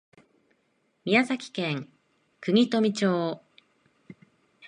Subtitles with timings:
[1.05, 1.87] 宮崎県
[2.39, 3.43] 国富町